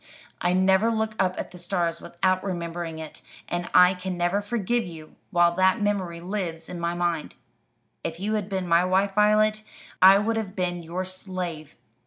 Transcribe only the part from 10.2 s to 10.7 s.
have